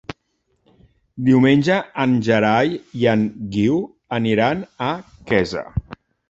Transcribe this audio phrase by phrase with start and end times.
[1.27, 2.71] Diumenge en Gerai
[3.03, 3.77] i en Guiu
[4.21, 4.89] aniran a
[5.31, 5.65] Quesa.